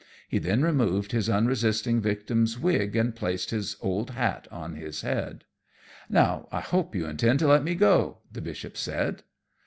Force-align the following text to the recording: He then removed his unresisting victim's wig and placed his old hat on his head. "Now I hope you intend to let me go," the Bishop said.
He 0.27 0.39
then 0.39 0.63
removed 0.63 1.11
his 1.11 1.29
unresisting 1.29 2.01
victim's 2.01 2.57
wig 2.57 2.95
and 2.95 3.15
placed 3.15 3.51
his 3.51 3.77
old 3.81 4.09
hat 4.09 4.47
on 4.49 4.73
his 4.73 5.01
head. 5.01 5.43
"Now 6.09 6.47
I 6.51 6.59
hope 6.59 6.95
you 6.95 7.05
intend 7.05 7.37
to 7.37 7.47
let 7.47 7.63
me 7.63 7.75
go," 7.75 8.17
the 8.31 8.41
Bishop 8.41 8.77
said. 8.77 9.21